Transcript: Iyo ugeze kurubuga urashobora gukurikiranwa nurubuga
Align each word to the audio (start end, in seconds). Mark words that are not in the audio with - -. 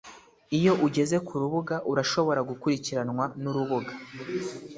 Iyo 0.57 0.73
ugeze 0.85 1.15
kurubuga 1.27 1.75
urashobora 1.91 2.41
gukurikiranwa 2.49 3.25
nurubuga 3.41 3.93